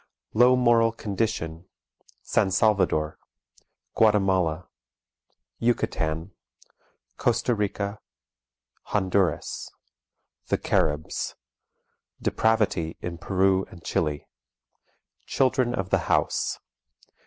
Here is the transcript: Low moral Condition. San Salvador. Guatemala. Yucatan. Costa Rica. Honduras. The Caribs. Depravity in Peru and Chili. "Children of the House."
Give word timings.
Low 0.33 0.55
moral 0.55 0.91
Condition. 0.91 1.65
San 2.23 2.49
Salvador. 2.49 3.19
Guatemala. 3.93 4.67
Yucatan. 5.59 6.31
Costa 7.17 7.53
Rica. 7.53 7.99
Honduras. 8.85 9.69
The 10.47 10.57
Caribs. 10.57 11.35
Depravity 12.19 12.97
in 13.01 13.19
Peru 13.19 13.65
and 13.69 13.83
Chili. 13.83 14.27
"Children 15.27 15.75
of 15.75 15.91
the 15.91 15.99
House." 16.09 16.57